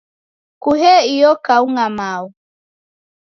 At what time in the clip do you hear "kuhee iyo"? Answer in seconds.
0.61-1.31